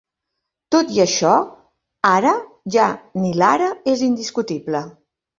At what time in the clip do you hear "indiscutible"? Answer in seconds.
4.07-4.83